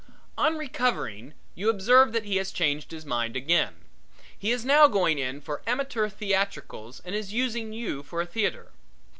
[0.35, 3.75] On recovering, you observe that he has changed his mind again.
[4.35, 8.71] He is now going in for amateur theatricals and is using you for a theatre.